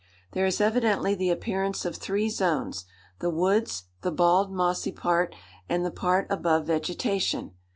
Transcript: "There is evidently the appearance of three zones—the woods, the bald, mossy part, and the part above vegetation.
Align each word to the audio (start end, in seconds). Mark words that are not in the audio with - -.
"There 0.31 0.47
is 0.47 0.59
evidently 0.59 1.13
the 1.13 1.29
appearance 1.29 1.85
of 1.85 1.95
three 1.95 2.27
zones—the 2.27 3.29
woods, 3.29 3.83
the 4.01 4.09
bald, 4.09 4.51
mossy 4.51 4.91
part, 4.91 5.35
and 5.69 5.85
the 5.85 5.91
part 5.91 6.25
above 6.31 6.65
vegetation. 6.65 7.51